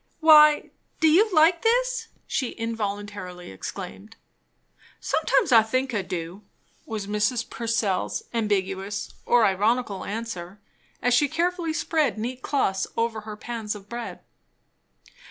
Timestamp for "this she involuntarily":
1.61-3.51